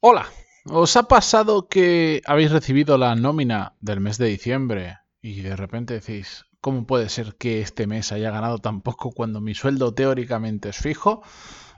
Hola, 0.00 0.26
¿os 0.70 0.96
ha 0.96 1.08
pasado 1.08 1.66
que 1.66 2.22
habéis 2.24 2.52
recibido 2.52 2.98
la 2.98 3.16
nómina 3.16 3.74
del 3.80 3.98
mes 3.98 4.16
de 4.16 4.28
diciembre 4.28 4.98
y 5.20 5.40
de 5.40 5.56
repente 5.56 5.94
decís, 5.94 6.44
¿cómo 6.60 6.86
puede 6.86 7.08
ser 7.08 7.34
que 7.34 7.60
este 7.60 7.88
mes 7.88 8.12
haya 8.12 8.30
ganado 8.30 8.58
tan 8.58 8.80
poco 8.80 9.10
cuando 9.10 9.40
mi 9.40 9.56
sueldo 9.56 9.94
teóricamente 9.94 10.68
es 10.68 10.76
fijo? 10.76 11.24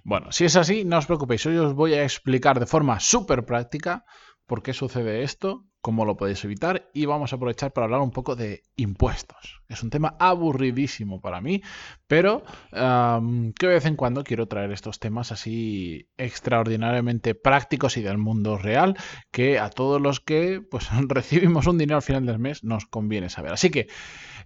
Bueno, 0.05 0.33
si 0.33 0.45
es 0.45 0.57
así, 0.57 0.85
no 0.85 0.99
os 0.99 1.07
preocupéis, 1.07 1.47
hoy 1.47 1.57
os 1.57 1.73
voy 1.73 1.95
a 1.95 2.03
explicar 2.03 2.61
de 2.61 2.67
forma 2.67 3.01
súper 3.01 3.47
práctica 3.47 4.05
por 4.51 4.65
qué 4.65 4.73
sucede 4.73 5.23
esto 5.23 5.65
cómo 5.81 6.05
lo 6.05 6.17
podéis 6.17 6.45
evitar 6.45 6.91
y 6.93 7.07
vamos 7.07 7.33
a 7.33 7.37
aprovechar 7.37 7.73
para 7.73 7.85
hablar 7.85 8.01
un 8.01 8.11
poco 8.11 8.35
de 8.35 8.65
impuestos. 8.75 9.63
Es 9.69 9.85
un 9.85 9.91
tema 9.91 10.17
aburridísimo 10.19 11.21
para 11.21 11.41
mí, 11.41 11.63
pero 12.09 12.43
que 12.73 13.67
de 13.67 13.73
vez 13.73 13.87
en 13.87 13.95
cuando 13.95 14.25
quiero 14.25 14.49
traer 14.49 14.73
estos 14.73 14.99
temas 14.99 15.31
así 15.31 16.09
extraordinariamente 16.19 17.37
prácticos 17.37 17.97
y 17.97 18.03
del 18.03 18.19
mundo 18.19 18.59
real 18.59 18.97
que 19.31 19.61
a 19.61 19.71
todos 19.71 20.01
los 20.01 20.19
que 20.19 20.61
pues 20.69 20.89
recibimos 21.09 21.69
un 21.69 21.79
dinero 21.79 21.99
al 21.99 22.03
final 22.03 22.27
del 22.27 22.41
mes 22.41 22.65
nos 22.65 22.87
conviene 22.87 23.31
saber. 23.31 23.53
Así 23.53 23.71
que 23.71 23.87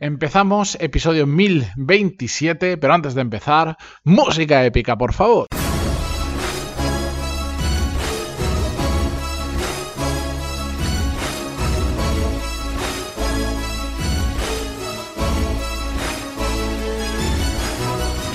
empezamos 0.00 0.76
episodio 0.82 1.26
1027, 1.26 2.76
pero 2.76 2.92
antes 2.92 3.14
de 3.14 3.22
empezar, 3.22 3.78
música 4.04 4.66
épica, 4.66 4.98
por 4.98 5.14
favor. 5.14 5.46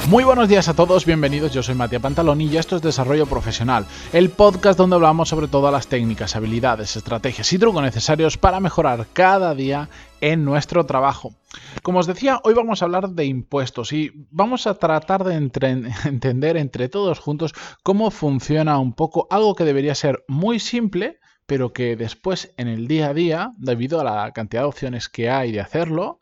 Muy 0.09 0.23
buenos 0.23 0.49
días 0.49 0.68
a 0.68 0.73
todos, 0.73 1.05
bienvenidos, 1.05 1.54
yo 1.54 1.62
soy 1.62 1.76
Matías 1.76 2.02
Pantaloni 2.02 2.45
y 2.48 2.58
esto 2.58 2.76
es 2.76 2.81
Desarrollo 2.81 3.27
Profesional, 3.27 3.86
el 4.12 4.32
podcast 4.32 4.76
donde 4.76 4.95
hablamos 4.95 5.30
sobre 5.30 5.48
todas 5.48 5.72
las 5.72 5.85
técnicas, 5.85 6.35
habilidades, 6.35 6.95
estrategias 6.95 7.54
y 7.54 7.59
trucos 7.59 7.84
necesarios 7.84 8.35
para 8.35 8.59
mejorar 8.59 9.05
cada 9.13 9.54
día 9.54 9.88
en 10.20 10.46
nuestro 10.46 10.88
trabajo. 10.88 11.35
Como 11.84 11.99
os 11.99 12.07
decía, 12.07 12.41
hoy 12.43 12.55
vamos 12.55 12.82
a 12.82 12.85
hablar 12.85 13.10
de 13.10 13.26
impuestos 13.26 13.93
y 13.93 14.12
vamos 14.32 14.66
a 14.66 14.74
tratar 14.74 15.24
de 15.24 15.35
entender 16.05 16.57
entre 16.57 16.90
todos 16.90 17.20
juntos 17.20 17.54
cómo 17.84 18.10
funciona 18.10 18.79
un 18.79 18.94
poco 18.94 19.27
algo 19.29 19.54
que 19.54 19.63
debería 19.63 19.94
ser 19.94 20.26
muy 20.27 20.60
simple, 20.60 21.20
pero 21.46 21.71
que 21.71 21.96
después 21.96 22.51
en 22.57 22.68
el 22.68 22.88
día 22.88 23.10
a 23.10 23.13
día, 23.13 23.54
debido 23.57 23.99
a 23.99 24.04
la 24.04 24.32
cantidad 24.32 24.63
de 24.63 24.70
opciones 24.70 25.07
que 25.07 25.29
hay 25.29 25.51
de 25.51 25.62
hacerlo, 25.62 26.20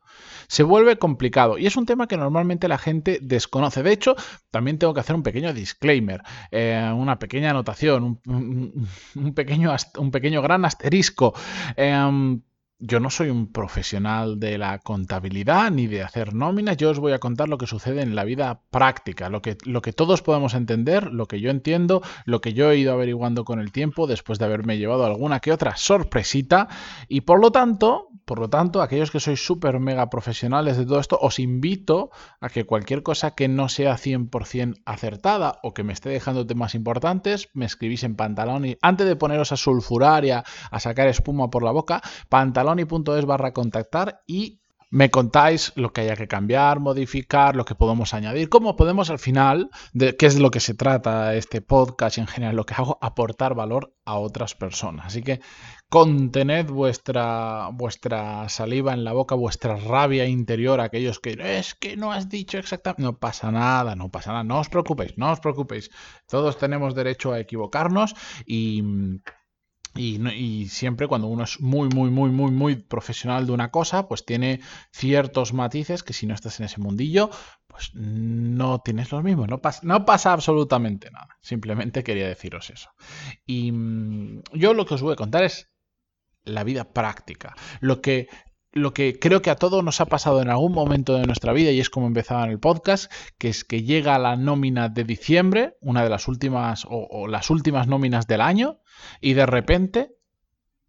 se 0.47 0.63
vuelve 0.63 0.97
complicado 0.97 1.57
y 1.57 1.65
es 1.67 1.75
un 1.75 1.85
tema 1.85 2.07
que 2.07 2.17
normalmente 2.17 2.67
la 2.67 2.77
gente 2.77 3.19
desconoce. 3.21 3.83
De 3.83 3.91
hecho, 3.91 4.15
también 4.51 4.79
tengo 4.79 4.93
que 4.93 5.01
hacer 5.01 5.15
un 5.15 5.23
pequeño 5.23 5.53
disclaimer, 5.53 6.21
eh, 6.51 6.91
una 6.95 7.19
pequeña 7.19 7.51
anotación, 7.51 8.21
un, 8.25 9.33
pequeño, 9.35 9.75
un 9.97 10.11
pequeño 10.11 10.41
gran 10.41 10.65
asterisco. 10.65 11.33
Em, 11.75 12.41
yo 12.79 12.99
no 12.99 13.09
soy 13.09 13.29
un 13.29 13.51
profesional 13.51 14.39
de 14.39 14.57
la 14.59 14.77
contabilidad 14.79 15.71
ni 15.71 15.87
de 15.87 16.03
hacer 16.03 16.35
nóminas, 16.35 16.77
yo 16.77 16.91
os 16.91 16.99
voy 16.99 17.11
a 17.11 17.19
contar 17.19 17.49
lo 17.49 17.57
que 17.57 17.65
sucede 17.65 18.01
en 18.01 18.15
la 18.15 18.23
vida 18.23 18.61
práctica, 18.69 19.29
lo 19.29 19.41
que, 19.41 19.57
lo 19.65 19.81
que 19.81 19.93
todos 19.93 20.21
podemos 20.21 20.53
entender, 20.53 21.11
lo 21.11 21.25
que 21.25 21.41
yo 21.41 21.49
entiendo, 21.49 22.03
lo 22.25 22.39
que 22.39 22.53
yo 22.53 22.69
he 22.69 22.77
ido 22.77 22.93
averiguando 22.93 23.45
con 23.45 23.59
el 23.59 23.71
tiempo 23.71 24.05
después 24.05 24.37
de 24.37 24.45
haberme 24.45 24.77
llevado 24.77 25.05
alguna 25.05 25.39
que 25.39 25.51
otra 25.51 25.75
sorpresita. 25.75 26.67
Y 27.07 27.21
por 27.21 27.41
lo 27.41 27.51
tanto, 27.51 28.09
por 28.25 28.39
lo 28.39 28.49
tanto, 28.49 28.81
aquellos 28.81 29.09
que 29.09 29.21
sois 29.21 29.43
súper 29.43 29.79
mega 29.79 30.09
profesionales 30.09 30.77
de 30.77 30.85
todo 30.85 30.99
esto, 30.99 31.17
os 31.19 31.39
invito 31.39 32.11
a 32.41 32.49
que 32.49 32.65
cualquier 32.65 33.01
cosa 33.01 33.31
que 33.31 33.47
no 33.47 33.69
sea 33.69 33.95
100% 33.95 34.81
acertada 34.85 35.59
o 35.63 35.73
que 35.73 35.83
me 35.83 35.93
esté 35.93 36.09
dejando 36.09 36.45
temas 36.45 36.75
importantes, 36.75 37.49
me 37.53 37.65
escribís 37.65 38.03
en 38.03 38.15
pantalón 38.15 38.65
y 38.65 38.77
antes 38.81 39.07
de 39.07 39.15
poneros 39.15 39.51
a 39.51 39.57
sulfurar 39.57 40.25
y 40.25 40.31
a, 40.31 40.43
a 40.69 40.79
sacar 40.79 41.07
espuma 41.07 41.49
por 41.49 41.63
la 41.63 41.71
boca, 41.71 42.01
pantalón 42.27 42.66
barra 43.25 43.53
contactar 43.53 44.21
y 44.27 44.59
me 44.89 45.09
contáis 45.11 45.73
lo 45.75 45.91
que 45.91 46.01
haya 46.01 46.15
que 46.15 46.27
cambiar, 46.27 46.79
modificar, 46.79 47.55
lo 47.55 47.65
que 47.65 47.75
podemos 47.75 48.13
añadir, 48.13 48.47
cómo 48.47 48.77
podemos 48.77 49.09
al 49.09 49.19
final, 49.19 49.69
de 49.93 50.15
qué 50.15 50.27
es 50.27 50.39
lo 50.39 50.49
que 50.49 50.61
se 50.61 50.75
trata 50.75 51.35
este 51.35 51.61
podcast 51.61 52.17
y 52.17 52.21
en 52.21 52.27
general 52.27 52.55
lo 52.55 52.65
que 52.65 52.73
hago, 52.73 52.97
aportar 53.01 53.53
valor 53.53 53.93
a 54.05 54.17
otras 54.17 54.55
personas. 54.55 55.07
Así 55.07 55.23
que 55.23 55.41
contened 55.89 56.69
vuestra, 56.69 57.69
vuestra 57.73 58.47
saliva 58.47 58.93
en 58.93 59.03
la 59.03 59.11
boca, 59.11 59.35
vuestra 59.35 59.75
rabia 59.75 60.25
interior, 60.25 60.79
aquellos 60.79 61.19
que 61.19 61.37
es 61.39 61.75
que 61.75 61.97
no 61.97 62.13
has 62.13 62.29
dicho 62.29 62.57
exactamente, 62.57 63.03
no 63.03 63.17
pasa 63.17 63.51
nada, 63.51 63.95
no 63.95 64.09
pasa 64.09 64.31
nada, 64.31 64.43
no 64.45 64.59
os 64.59 64.69
preocupéis, 64.69 65.17
no 65.17 65.31
os 65.31 65.41
preocupéis. 65.41 65.89
Todos 66.27 66.57
tenemos 66.57 66.95
derecho 66.95 67.33
a 67.33 67.39
equivocarnos 67.39 68.15
y 68.45 68.81
y, 69.97 70.67
siempre 70.69 71.07
cuando 71.07 71.27
uno 71.27 71.43
es 71.43 71.59
muy, 71.59 71.89
muy, 71.89 72.09
muy, 72.09 72.29
muy, 72.29 72.51
muy 72.51 72.75
profesional 72.75 73.45
de 73.45 73.51
una 73.51 73.71
cosa, 73.71 74.07
pues 74.07 74.25
tiene 74.25 74.61
ciertos 74.91 75.53
matices 75.53 76.03
que 76.03 76.13
si 76.13 76.27
no 76.27 76.33
estás 76.33 76.59
en 76.59 76.65
ese 76.65 76.79
mundillo, 76.79 77.29
pues 77.67 77.91
no 77.93 78.79
tienes 78.79 79.11
los 79.11 79.23
mismos. 79.23 79.47
No, 79.47 79.59
pasa, 79.59 79.81
no 79.83 80.05
pasa 80.05 80.33
absolutamente 80.33 81.11
nada. 81.11 81.37
Simplemente 81.41 82.03
quería 82.03 82.27
deciros 82.27 82.69
eso. 82.69 82.89
Y 83.45 83.71
mm, 83.71 84.43
yo 84.53 84.73
lo 84.73 84.85
que 84.85 84.95
os 84.95 85.01
voy 85.01 85.13
a 85.13 85.17
contar 85.17 85.43
es 85.43 85.69
la 86.43 86.63
vida 86.63 86.93
práctica. 86.93 87.55
Lo 87.81 88.01
que 88.01 88.29
lo 88.73 88.93
que 88.93 89.17
creo 89.19 89.41
que 89.41 89.49
a 89.49 89.55
todos 89.55 89.83
nos 89.83 90.01
ha 90.01 90.05
pasado 90.05 90.41
en 90.41 90.49
algún 90.49 90.71
momento 90.71 91.15
de 91.15 91.25
nuestra 91.25 91.53
vida, 91.53 91.71
y 91.71 91.79
es 91.79 91.89
como 91.89 92.07
empezaba 92.07 92.43
en 92.43 92.51
el 92.51 92.59
podcast, 92.59 93.11
que 93.37 93.49
es 93.49 93.63
que 93.63 93.83
llega 93.83 94.19
la 94.19 94.35
nómina 94.35 94.89
de 94.89 95.03
diciembre, 95.03 95.77
una 95.81 96.03
de 96.03 96.09
las 96.09 96.27
últimas 96.27 96.85
o, 96.87 97.27
las 97.27 97.49
últimas 97.49 97.87
nóminas 97.87 98.27
del 98.27 98.41
año, 98.41 98.79
y 99.21 99.33
de 99.33 99.45
repente 99.45 100.17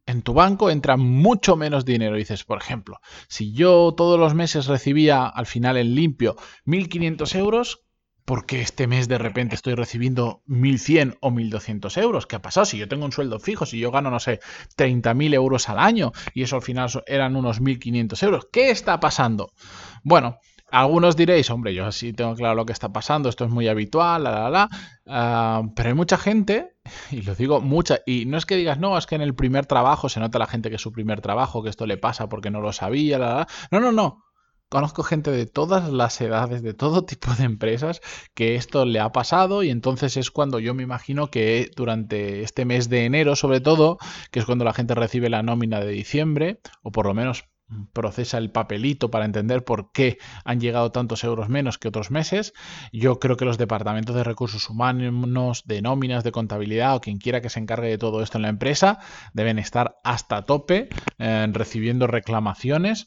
en 0.07 0.23
tu 0.23 0.33
banco 0.33 0.71
entra 0.71 0.97
mucho 0.97 1.55
menos 1.55 1.85
dinero. 1.85 2.17
dices, 2.17 2.45
por 2.45 2.59
ejemplo, 2.59 2.99
si 3.29 3.53
yo 3.53 3.93
todos 3.97 4.19
los 4.19 4.35
meses 4.35 4.67
recibía 4.67 5.27
al 5.27 5.47
final 5.47 5.77
en 5.77 5.95
limpio 5.95 6.37
1.500 6.65 7.35
euros, 7.37 7.85
porque 8.25 8.61
este 8.61 8.87
mes 8.87 9.09
de 9.09 9.17
repente 9.17 9.55
estoy 9.55 9.75
recibiendo 9.75 10.43
1.100 10.47 11.17
o 11.21 11.31
1.200 11.31 12.01
euros. 12.03 12.27
¿Qué 12.27 12.37
ha 12.37 12.43
pasado? 12.43 12.67
Si 12.67 12.77
yo 12.77 12.87
tengo 12.87 13.07
un 13.07 13.13
sueldo 13.13 13.39
fijo, 13.39 13.65
si 13.65 13.79
yo 13.79 13.91
gano, 13.91 14.11
no 14.11 14.21
sé, 14.21 14.41
30.000 14.77 15.35
euros 15.35 15.69
al 15.71 15.79
año 15.79 16.13
y 16.35 16.43
eso 16.43 16.57
al 16.57 16.63
final 16.63 16.91
eran 17.07 17.37
unos 17.37 17.63
1.500 17.63 18.23
euros, 18.23 18.49
¿qué 18.53 18.71
está 18.71 19.01
pasando? 19.01 19.53
Bueno, 20.05 20.39
algunos 20.71 21.17
diréis, 21.17 21.49
hombre, 21.49 21.73
yo 21.75 21.91
sí 21.93 22.13
tengo 22.13 22.35
claro 22.35 22.55
lo 22.55 22.67
que 22.67 22.75
está 22.75 22.93
pasando, 22.93 23.31
esto 23.31 23.47
es 23.47 23.51
muy 23.51 23.69
habitual, 23.69 24.25
la, 24.25 24.31
la, 24.31 24.51
la, 24.51 24.69
ah, 25.07 25.63
pero 25.75 25.89
hay 25.89 25.95
mucha 25.95 26.19
gente, 26.19 26.77
y 27.11 27.23
lo 27.23 27.35
digo 27.35 27.61
mucha, 27.61 28.01
y 28.07 28.27
no 28.27 28.39
es 28.39 28.47
que 28.47 28.57
digas, 28.57 28.79
no, 28.79 28.97
es 28.99 29.07
que 29.07 29.15
en 29.15 29.23
el 29.23 29.35
primer 29.35 29.67
trabajo 29.67 30.09
se 30.09 30.21
nota 30.21 30.39
la 30.39 30.47
gente 30.47 30.71
que 30.71 30.77
es 30.77 30.83
su 30.83 30.93
primer 30.93 31.21
trabajo, 31.21 31.63
que 31.63 31.71
esto 31.71 31.87
le 31.87 31.97
pasa 31.97 32.29
porque 32.29 32.51
no 32.51 32.61
lo 32.61 32.73
sabía, 32.73 33.47
no, 33.71 33.81
no, 33.81 33.93
no, 33.93 34.25
conozco 34.69 35.03
gente 35.03 35.31
de 35.31 35.47
todas 35.47 35.91
las 35.91 36.21
edades, 36.21 36.63
de 36.63 36.75
todo 36.75 37.05
tipo 37.07 37.33
de 37.35 37.45
empresas, 37.45 38.01
que 38.35 38.55
esto 38.55 38.85
le 38.85 39.01
ha 39.01 39.13
pasado 39.13 39.63
y 39.63 39.71
entonces 39.71 40.17
es 40.17 40.31
cuando 40.31 40.59
yo 40.59 40.75
me 40.75 40.83
imagino 40.83 41.31
que 41.31 41.71
durante 41.77 42.43
este 42.43 42.65
mes 42.65 42.89
de 42.89 43.05
enero, 43.05 43.37
sobre 43.37 43.61
todo, 43.61 43.99
que 44.31 44.41
es 44.41 44.47
cuando 44.47 44.65
la 44.65 44.75
gente 44.75 44.95
recibe 44.95 45.31
la 45.31 45.43
nómina 45.43 45.81
de 45.81 45.93
diciembre, 45.93 46.61
o 46.83 46.93
por 46.93 47.07
lo 47.07 47.15
menos 47.15 47.45
procesa 47.93 48.39
el 48.39 48.51
papelito 48.51 49.11
para 49.11 49.25
entender 49.25 49.65
por 49.65 49.93
qué 49.93 50.19
han 50.45 50.61
llegado 50.61 50.93
tantos 50.93 51.25
euros 51.25 51.49
menos 51.49 51.79
que 51.79 51.89
otros 51.89 52.11
meses. 52.11 52.53
Yo 52.93 53.19
creo 53.19 53.37
que 53.37 53.45
los 53.45 53.59
departamentos 53.59 54.15
de 54.15 54.25
recursos 54.25 54.69
humanos, 54.71 55.63
de 55.67 55.83
nóminas, 55.83 56.25
de 56.25 56.33
contabilidad 56.33 56.97
o 56.97 57.01
quien 57.01 57.19
quiera 57.19 57.41
que 57.41 57.51
se 57.51 57.61
encargue 57.61 57.89
de 57.89 57.99
todo 57.99 58.23
esto 58.23 58.39
en 58.39 58.43
la 58.43 58.49
empresa 58.49 58.99
deben 59.33 59.59
estar 59.59 59.99
hasta 60.05 60.43
tope 60.43 60.89
eh, 61.19 61.47
recibiendo 61.53 62.07
reclamaciones 62.07 63.07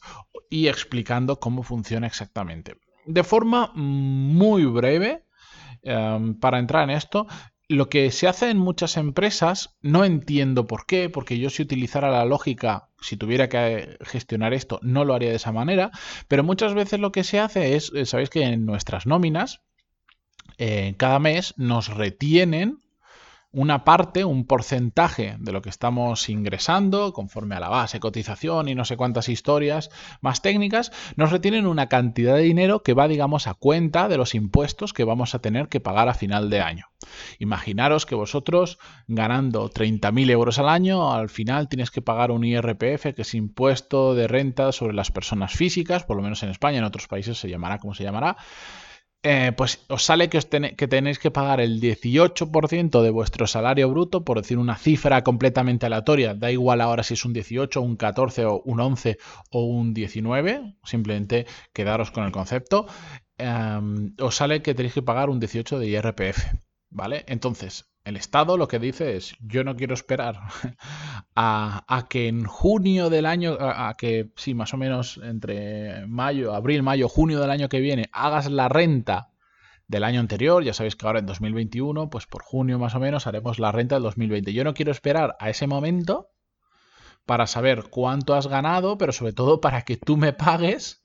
y 0.50 0.68
explicando 0.68 1.40
cómo 1.40 1.62
funciona 1.62 2.06
exactamente. 2.06 2.76
De 3.06 3.24
forma 3.24 3.72
muy 3.74 4.64
breve, 4.64 5.24
eh, 5.82 6.34
para 6.40 6.58
entrar 6.58 6.84
en 6.84 6.90
esto, 6.90 7.26
lo 7.68 7.88
que 7.88 8.10
se 8.10 8.28
hace 8.28 8.50
en 8.50 8.58
muchas 8.58 8.96
empresas, 8.96 9.76
no 9.80 10.04
entiendo 10.04 10.66
por 10.66 10.86
qué, 10.86 11.08
porque 11.08 11.38
yo 11.38 11.50
si 11.50 11.62
utilizara 11.62 12.10
la 12.10 12.24
lógica, 12.24 12.88
si 13.00 13.16
tuviera 13.16 13.48
que 13.48 13.96
gestionar 14.02 14.52
esto, 14.52 14.78
no 14.82 15.04
lo 15.04 15.14
haría 15.14 15.30
de 15.30 15.36
esa 15.36 15.52
manera, 15.52 15.90
pero 16.28 16.44
muchas 16.44 16.74
veces 16.74 17.00
lo 17.00 17.12
que 17.12 17.24
se 17.24 17.40
hace 17.40 17.76
es, 17.76 17.92
eh, 17.94 18.06
sabéis 18.06 18.30
que 18.30 18.42
en 18.42 18.66
nuestras 18.66 19.06
nóminas, 19.06 19.62
eh, 20.58 20.94
cada 20.98 21.18
mes 21.18 21.54
nos 21.56 21.88
retienen 21.88 22.81
una 23.52 23.84
parte, 23.84 24.24
un 24.24 24.46
porcentaje 24.46 25.36
de 25.38 25.52
lo 25.52 25.60
que 25.60 25.68
estamos 25.68 26.28
ingresando, 26.30 27.12
conforme 27.12 27.54
a 27.54 27.60
la 27.60 27.68
base, 27.68 28.00
cotización 28.00 28.68
y 28.68 28.74
no 28.74 28.86
sé 28.86 28.96
cuántas 28.96 29.28
historias 29.28 29.90
más 30.22 30.40
técnicas, 30.40 30.90
nos 31.16 31.30
retienen 31.30 31.66
una 31.66 31.88
cantidad 31.88 32.36
de 32.36 32.42
dinero 32.42 32.82
que 32.82 32.94
va, 32.94 33.08
digamos, 33.08 33.46
a 33.46 33.54
cuenta 33.54 34.08
de 34.08 34.16
los 34.16 34.34
impuestos 34.34 34.94
que 34.94 35.04
vamos 35.04 35.34
a 35.34 35.40
tener 35.40 35.68
que 35.68 35.80
pagar 35.80 36.08
a 36.08 36.14
final 36.14 36.48
de 36.48 36.62
año. 36.62 36.86
Imaginaros 37.38 38.06
que 38.06 38.14
vosotros, 38.14 38.78
ganando 39.06 39.68
30.000 39.68 40.30
euros 40.30 40.58
al 40.58 40.68
año, 40.68 41.12
al 41.12 41.28
final 41.28 41.68
tienes 41.68 41.90
que 41.90 42.00
pagar 42.00 42.30
un 42.30 42.44
IRPF, 42.44 43.14
que 43.14 43.22
es 43.22 43.34
impuesto 43.34 44.14
de 44.14 44.28
renta 44.28 44.72
sobre 44.72 44.94
las 44.94 45.10
personas 45.10 45.52
físicas, 45.52 46.04
por 46.04 46.16
lo 46.16 46.22
menos 46.22 46.42
en 46.42 46.48
España, 46.48 46.78
en 46.78 46.84
otros 46.84 47.06
países 47.06 47.38
se 47.38 47.50
llamará 47.50 47.78
como 47.78 47.94
se 47.94 48.04
llamará, 48.04 48.36
eh, 49.24 49.52
pues 49.56 49.84
os 49.88 50.04
sale 50.04 50.28
que, 50.28 50.38
os 50.38 50.46
que 50.46 50.88
tenéis 50.88 51.18
que 51.18 51.30
pagar 51.30 51.60
el 51.60 51.80
18% 51.80 53.02
de 53.02 53.10
vuestro 53.10 53.46
salario 53.46 53.88
bruto, 53.88 54.24
por 54.24 54.40
decir 54.40 54.58
una 54.58 54.76
cifra 54.76 55.22
completamente 55.22 55.86
aleatoria. 55.86 56.34
Da 56.34 56.50
igual 56.50 56.80
ahora 56.80 57.04
si 57.04 57.14
es 57.14 57.24
un 57.24 57.32
18, 57.32 57.80
un 57.80 57.96
14 57.96 58.44
o 58.46 58.62
un 58.64 58.80
11 58.80 59.18
o 59.50 59.64
un 59.64 59.94
19, 59.94 60.76
simplemente 60.82 61.46
quedaros 61.72 62.10
con 62.10 62.24
el 62.24 62.32
concepto. 62.32 62.86
Em, 63.38 64.14
os 64.18 64.34
sale 64.36 64.62
que 64.62 64.74
tenéis 64.74 64.94
que 64.94 65.02
pagar 65.02 65.30
un 65.30 65.38
18 65.38 65.78
de 65.78 65.86
IRPF. 65.88 66.38
¿Vale? 66.90 67.24
Entonces, 67.26 67.91
el 68.04 68.16
Estado 68.16 68.56
lo 68.56 68.68
que 68.68 68.78
dice 68.78 69.16
es, 69.16 69.36
yo 69.40 69.64
no 69.64 69.76
quiero 69.76 69.94
esperar 69.94 70.40
a, 71.36 72.06
que 72.08 72.28
en 72.28 72.44
junio 72.44 73.10
del 73.10 73.26
año, 73.26 73.56
a, 73.60 73.94
que 73.96 74.32
sí, 74.36 74.54
más 74.54 74.74
o 74.74 74.76
menos 74.76 75.20
entre 75.22 76.06
mayo, 76.06 76.54
abril, 76.54 76.82
mayo, 76.82 77.08
junio 77.08 77.40
del 77.40 77.50
año 77.50 77.68
que 77.68 77.80
viene, 77.80 78.08
hagas 78.12 78.50
la 78.50 78.68
renta 78.68 79.30
del 79.86 80.04
año 80.04 80.20
anterior, 80.20 80.64
ya 80.64 80.72
sabéis 80.72 80.96
que 80.96 81.06
ahora 81.06 81.20
en 81.20 81.26
2021, 81.26 82.10
pues 82.10 82.26
por 82.26 82.42
junio 82.42 82.78
más 82.78 82.94
o 82.94 83.00
menos 83.00 83.26
haremos 83.26 83.58
la 83.58 83.72
renta 83.72 83.96
del 83.96 84.04
2020. 84.04 84.52
Yo 84.52 84.64
no 84.64 84.74
quiero 84.74 84.90
esperar 84.90 85.36
a 85.38 85.50
ese 85.50 85.66
momento 85.66 86.30
para 87.26 87.46
saber 87.46 87.84
cuánto 87.90 88.34
has 88.34 88.46
ganado, 88.46 88.98
pero 88.98 89.12
sobre 89.12 89.32
todo 89.32 89.60
para 89.60 89.82
que 89.82 89.96
tú 89.96 90.16
me 90.16 90.32
pagues 90.32 91.01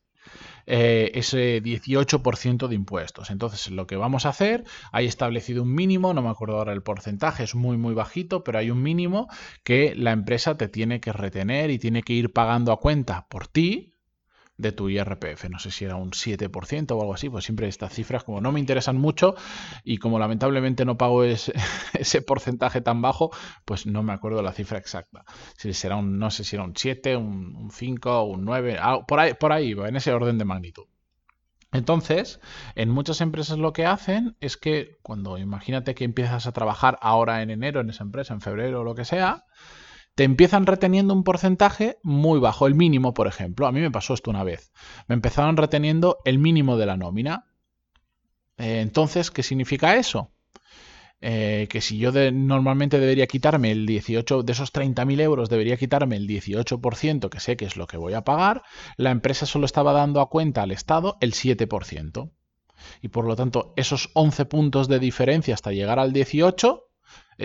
eh, 0.68 1.12
ese 1.16 1.62
18% 1.64 2.68
de 2.68 2.76
impuestos. 2.76 3.30
Entonces, 3.30 3.72
lo 3.72 3.88
que 3.88 3.96
vamos 3.96 4.26
a 4.26 4.30
hacer, 4.30 4.66
hay 4.92 5.06
establecido 5.06 5.64
un 5.64 5.74
mínimo, 5.74 6.14
no 6.14 6.22
me 6.22 6.30
acuerdo 6.30 6.58
ahora 6.58 6.74
el 6.74 6.84
porcentaje, 6.84 7.44
es 7.44 7.56
muy, 7.56 7.78
muy 7.78 7.94
bajito, 7.94 8.44
pero 8.44 8.60
hay 8.60 8.70
un 8.70 8.84
mínimo 8.84 9.28
que 9.64 9.96
la 9.96 10.12
empresa 10.12 10.58
te 10.58 10.68
tiene 10.68 11.00
que 11.00 11.14
retener 11.14 11.72
y 11.72 11.80
tiene 11.80 12.04
que 12.04 12.14
ir 12.14 12.34
pagando 12.34 12.72
a 12.72 12.80
cuenta 12.80 13.28
por 13.30 13.48
ti 13.48 13.97
de 14.58 14.72
tu 14.72 14.90
IRPF. 14.90 15.50
No 15.50 15.60
sé 15.60 15.72
si 15.72 15.86
era 15.86 15.96
un 15.96 16.12
7% 16.12 16.92
o 16.92 17.02
algo 17.02 17.14
así, 17.14 17.30
pues 17.30 17.46
siempre 17.46 17.68
estas 17.68 17.94
cifras 17.94 18.24
como 18.24 18.42
no 18.42 18.52
me 18.52 18.60
interesan 18.60 18.98
mucho 18.98 19.36
y 19.84 19.98
como 19.98 20.20
lamentablemente 20.20 20.86
no 20.86 20.98
pago 20.98 21.24
ese, 21.24 22.22
porcentaje 22.22 22.82
tan 22.82 23.02
bajo, 23.02 23.32
pues 23.66 23.86
no 23.86 24.04
me 24.04 24.14
acuerdo 24.14 24.42
la 24.42 24.54
cifra 24.54 24.78
exacta. 24.78 25.24
Si 25.58 25.74
será 25.74 25.96
un, 25.96 26.18
no 26.20 26.32
sé 26.32 26.44
si 26.44 26.56
era 26.56 26.66
un 26.66 26.76
7, 26.76 27.16
un, 27.16 27.70
5, 27.72 28.24
un 28.24 28.46
9, 28.46 28.80
por 29.08 29.20
ahí, 29.20 29.34
por 29.34 29.52
ahí, 29.52 29.72
en 29.72 29.96
ese 29.96 30.12
orden 30.14 30.38
de 30.38 30.46
magnitud. 30.46 30.86
Entonces, 31.74 32.40
en 32.76 32.90
muchas 32.90 33.20
empresas 33.22 33.58
lo 33.58 33.74
que 33.74 33.86
hacen 33.86 34.38
es 34.40 34.58
que 34.58 34.98
cuando 35.02 35.38
imagínate 35.38 35.96
que 35.96 36.06
empiezas 36.06 36.48
a 36.48 36.54
trabajar 36.54 36.98
ahora 37.02 37.42
en 37.42 37.50
enero 37.50 37.82
en 37.82 37.90
esa 37.90 38.04
empresa, 38.04 38.34
en 38.34 38.42
febrero 38.42 38.82
o 38.82 38.84
lo 38.84 38.96
que 38.96 39.06
sea, 39.06 39.44
te 40.18 40.24
empiezan 40.24 40.66
reteniendo 40.66 41.14
un 41.14 41.24
porcentaje 41.24 42.00
muy 42.02 42.40
bajo, 42.40 42.66
el 42.66 42.74
mínimo, 42.74 43.14
por 43.14 43.28
ejemplo. 43.28 43.68
A 43.68 43.72
mí 43.72 43.82
me 43.82 43.92
pasó 43.92 44.16
esto 44.16 44.32
una 44.32 44.44
vez. 44.44 44.72
Me 45.08 45.14
empezaron 45.14 45.58
reteniendo 45.58 46.18
el 46.26 46.40
mínimo 46.40 46.76
de 46.76 46.88
la 46.88 46.98
nómina. 46.98 47.46
Eh, 48.58 48.80
entonces, 48.82 49.30
¿qué 49.30 49.44
significa 49.44 49.96
eso? 49.96 50.32
Eh, 51.22 51.68
que 51.70 51.82
si 51.82 52.00
yo 52.00 52.12
normalmente 52.32 53.00
debería 53.00 53.28
quitarme 53.28 53.70
el 53.70 53.86
18, 53.86 54.42
de 54.42 54.54
esos 54.54 54.74
30.000 54.74 55.22
euros 55.22 55.50
debería 55.50 55.78
quitarme 55.78 56.16
el 56.16 56.28
18%, 56.28 57.30
que 57.30 57.40
sé 57.40 57.56
que 57.56 57.66
es 57.66 57.78
lo 57.78 57.86
que 57.86 57.98
voy 57.98 58.16
a 58.16 58.24
pagar, 58.24 58.64
la 58.96 59.12
empresa 59.12 59.46
solo 59.46 59.68
estaba 59.68 59.94
dando 59.94 60.22
a 60.22 60.32
cuenta 60.32 60.64
al 60.64 60.72
Estado 60.72 61.18
el 61.22 61.34
7%. 61.34 62.32
Y 63.04 63.10
por 63.10 63.26
lo 63.26 63.36
tanto, 63.36 63.72
esos 63.76 64.10
11 64.14 64.46
puntos 64.46 64.88
de 64.88 64.98
diferencia 64.98 65.54
hasta 65.54 65.72
llegar 65.74 66.00
al 66.00 66.12
18 66.12 66.87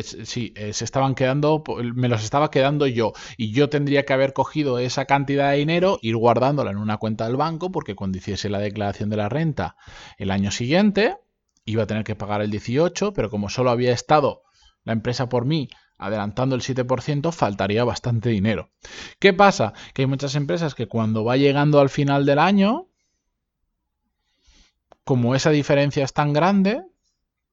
sí, 0.00 0.52
eh, 0.56 0.72
se 0.72 0.84
estaban 0.84 1.14
quedando, 1.14 1.62
me 1.94 2.08
los 2.08 2.24
estaba 2.24 2.50
quedando 2.50 2.86
yo. 2.86 3.12
Y 3.36 3.52
yo 3.52 3.68
tendría 3.68 4.04
que 4.04 4.12
haber 4.12 4.32
cogido 4.32 4.78
esa 4.78 5.04
cantidad 5.04 5.50
de 5.50 5.58
dinero, 5.58 5.98
ir 6.02 6.16
guardándola 6.16 6.70
en 6.70 6.78
una 6.78 6.96
cuenta 6.96 7.26
del 7.26 7.36
banco, 7.36 7.70
porque 7.70 7.94
cuando 7.94 8.18
hiciese 8.18 8.48
la 8.48 8.58
declaración 8.58 9.10
de 9.10 9.16
la 9.16 9.28
renta 9.28 9.76
el 10.18 10.30
año 10.30 10.50
siguiente, 10.50 11.18
iba 11.64 11.84
a 11.84 11.86
tener 11.86 12.04
que 12.04 12.16
pagar 12.16 12.42
el 12.42 12.50
18, 12.50 13.12
pero 13.12 13.30
como 13.30 13.48
solo 13.48 13.70
había 13.70 13.92
estado 13.92 14.42
la 14.84 14.92
empresa 14.92 15.28
por 15.28 15.44
mí 15.44 15.68
adelantando 15.98 16.56
el 16.56 16.62
7%, 16.62 17.32
faltaría 17.32 17.84
bastante 17.84 18.28
dinero. 18.28 18.70
¿Qué 19.20 19.32
pasa? 19.32 19.72
Que 19.94 20.02
hay 20.02 20.06
muchas 20.06 20.34
empresas 20.34 20.74
que 20.74 20.88
cuando 20.88 21.24
va 21.24 21.36
llegando 21.36 21.78
al 21.78 21.90
final 21.90 22.26
del 22.26 22.40
año, 22.40 22.88
como 25.04 25.36
esa 25.36 25.50
diferencia 25.50 26.04
es 26.04 26.12
tan 26.12 26.32
grande, 26.32 26.82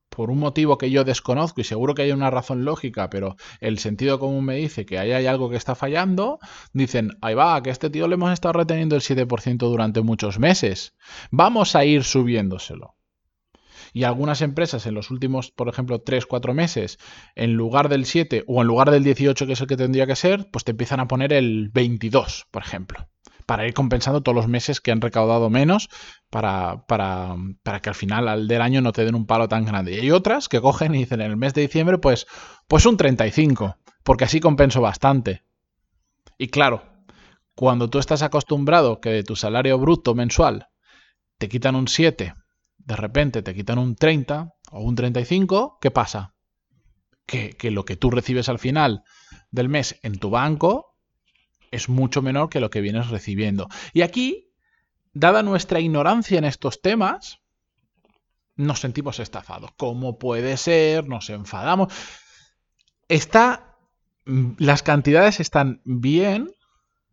por 0.10 0.32
un 0.32 0.40
motivo 0.40 0.78
que 0.78 0.92
yo 0.92 1.04
desconozco 1.04 1.62
y 1.62 1.64
seguro 1.64 1.94
que 1.94 2.04
hay 2.04 2.12
una 2.12 2.30
razón 2.30 2.66
lógica, 2.66 3.10
pero 3.10 3.36
el 3.60 3.80
sentido 3.80 4.20
común 4.20 4.46
me 4.46 4.56
dice 4.56 4.86
que 4.86 5.00
ahí 5.00 5.12
hay 5.12 5.26
algo 5.26 5.50
que 5.50 5.58
está 5.58 5.76
fallando, 5.76 6.40
dicen, 6.74 7.12
ahí 7.22 7.36
va, 7.36 7.62
que 7.62 7.70
a 7.70 7.74
este 7.74 7.90
tío 7.90 8.08
le 8.08 8.16
hemos 8.16 8.34
estado 8.34 8.54
reteniendo 8.54 8.96
el 8.96 9.02
7% 9.02 9.58
durante 9.58 10.02
muchos 10.02 10.40
meses. 10.40 10.96
Vamos 11.32 11.76
a 11.76 11.86
ir 11.86 12.04
subiéndoselo. 12.04 12.96
Y 13.92 14.04
algunas 14.04 14.42
empresas 14.42 14.86
en 14.86 14.94
los 14.94 15.10
últimos, 15.10 15.52
por 15.52 15.68
ejemplo, 15.68 16.02
3, 16.02 16.26
4 16.26 16.54
meses, 16.54 17.00
en 17.36 17.54
lugar 17.54 17.90
del 17.90 18.06
7 18.06 18.44
o 18.48 18.62
en 18.62 18.68
lugar 18.68 18.92
del 18.92 19.04
18, 19.04 19.48
que 19.48 19.54
es 19.54 19.62
el 19.62 19.68
que 19.68 19.78
tendría 19.78 20.06
que 20.06 20.16
ser, 20.16 20.48
pues 20.52 20.64
te 20.64 20.72
empiezan 20.72 21.00
a 21.00 21.08
poner 21.08 21.34
el 21.34 21.70
22, 21.70 22.48
por 22.52 22.62
ejemplo 22.62 23.09
para 23.50 23.66
ir 23.66 23.74
compensando 23.74 24.22
todos 24.22 24.36
los 24.36 24.48
meses 24.48 24.80
que 24.80 24.92
han 24.92 25.02
recaudado 25.02 25.50
menos 25.50 25.90
para, 26.30 26.86
para, 26.86 27.36
para, 27.64 27.80
que 27.80 27.90
al 27.90 27.96
final 27.96 28.28
al 28.28 28.48
del 28.48 28.62
año 28.62 28.80
no 28.80 28.92
te 28.92 29.04
den 29.04 29.16
un 29.16 29.26
palo 29.26 29.48
tan 29.48 29.66
grande. 29.66 29.92
Y 29.92 30.02
hay 30.02 30.12
otras 30.12 30.48
que 30.48 30.62
cogen 30.62 30.94
y 30.94 31.00
dicen 31.00 31.20
en 31.22 31.32
el 31.32 31.36
mes 31.36 31.56
de 31.56 31.62
diciembre, 31.62 31.98
pues, 31.98 32.28
pues 32.68 32.86
un 32.86 32.96
35, 32.96 33.76
porque 34.04 34.26
así 34.26 34.40
compenso 34.40 34.82
bastante. 34.82 35.42
Y 36.38 36.50
claro, 36.50 36.84
cuando 37.56 37.90
tú 37.90 37.98
estás 37.98 38.22
acostumbrado 38.22 39.02
que 39.02 39.10
de 39.10 39.24
tu 39.24 39.36
salario 39.36 39.80
bruto 39.80 40.14
mensual 40.14 40.68
te 41.40 41.50
quitan 41.50 41.76
un 41.76 41.88
7, 41.88 42.36
de 42.78 42.96
repente 42.96 43.42
te 43.42 43.56
quitan 43.56 43.80
un 43.80 43.96
30 43.96 44.54
o 44.74 44.82
un 44.82 44.94
35, 44.94 45.80
¿qué 45.82 45.90
pasa? 45.90 46.36
Que, 47.26 47.50
que 47.50 47.72
lo 47.72 47.84
que 47.84 47.96
tú 47.96 48.12
recibes 48.12 48.48
al 48.48 48.60
final 48.60 49.02
del 49.50 49.70
mes 49.70 50.00
en 50.04 50.20
tu 50.20 50.30
banco 50.30 50.89
es 51.72 51.90
mucho 51.90 52.22
menor 52.22 52.50
que 52.50 52.60
lo 52.60 52.70
que 52.70 52.82
vienes 52.82 53.10
recibiendo. 53.10 53.68
Y 53.94 54.02
aquí, 54.02 54.52
dada 55.14 55.44
nuestra 55.44 55.80
ignorancia 55.80 56.38
en 56.38 56.46
estos 56.46 56.82
temas, 56.82 57.40
nos 58.56 58.80
sentimos 58.80 59.20
estafados. 59.20 59.72
¿Cómo 59.78 60.20
puede 60.20 60.58
ser? 60.58 61.08
Nos 61.08 61.30
enfadamos. 61.30 61.94
Está. 63.08 63.78
Las 64.26 64.84
cantidades 64.84 65.40
están 65.40 65.82
bien. 65.86 66.52